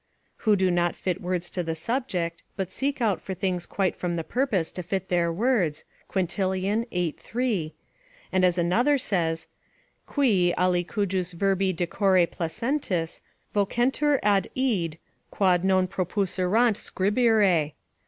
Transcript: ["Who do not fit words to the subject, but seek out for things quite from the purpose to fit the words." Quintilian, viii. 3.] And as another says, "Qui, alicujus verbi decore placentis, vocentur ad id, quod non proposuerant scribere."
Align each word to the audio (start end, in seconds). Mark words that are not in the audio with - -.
["Who 0.37 0.55
do 0.55 0.71
not 0.71 0.95
fit 0.95 1.21
words 1.21 1.47
to 1.51 1.61
the 1.61 1.75
subject, 1.75 2.41
but 2.55 2.71
seek 2.71 3.01
out 3.01 3.21
for 3.21 3.35
things 3.35 3.67
quite 3.67 3.95
from 3.95 4.15
the 4.15 4.23
purpose 4.23 4.71
to 4.71 4.81
fit 4.81 5.09
the 5.09 5.31
words." 5.31 5.83
Quintilian, 6.07 6.87
viii. 6.91 7.11
3.] 7.19 7.73
And 8.31 8.43
as 8.43 8.57
another 8.57 8.97
says, 8.97 9.45
"Qui, 10.07 10.55
alicujus 10.57 11.33
verbi 11.35 11.71
decore 11.71 12.25
placentis, 12.25 13.21
vocentur 13.53 14.19
ad 14.23 14.47
id, 14.55 14.97
quod 15.29 15.63
non 15.63 15.87
proposuerant 15.87 16.77
scribere." 16.77 17.73